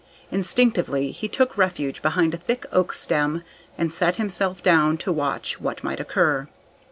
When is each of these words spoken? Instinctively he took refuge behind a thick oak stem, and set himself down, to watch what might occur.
Instinctively 0.31 1.11
he 1.11 1.27
took 1.27 1.55
refuge 1.55 2.01
behind 2.01 2.33
a 2.33 2.37
thick 2.37 2.65
oak 2.71 2.91
stem, 2.91 3.43
and 3.77 3.93
set 3.93 4.15
himself 4.15 4.63
down, 4.63 4.97
to 4.97 5.11
watch 5.13 5.61
what 5.61 5.83
might 5.83 5.99
occur. 5.99 6.47